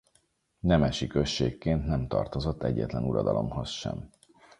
[0.59, 4.09] Nemesi községként nem tartozott egyetlen uradalomhoz sem.